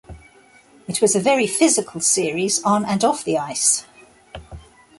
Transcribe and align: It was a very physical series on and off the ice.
It 0.87 0.99
was 0.99 1.15
a 1.15 1.19
very 1.19 1.45
physical 1.45 2.01
series 2.01 2.63
on 2.63 2.85
and 2.85 3.03
off 3.03 3.23
the 3.23 3.37
ice. 3.37 3.85